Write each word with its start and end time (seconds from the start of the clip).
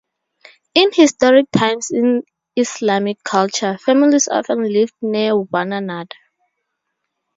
In 0.73 0.91
historic 0.93 1.51
times 1.51 1.91
in 1.91 2.23
Islamic 2.55 3.23
culture, 3.23 3.77
families 3.77 4.27
often 4.27 4.63
lived 4.63 4.95
near 4.99 5.35
one 5.37 5.71
another. 5.73 6.17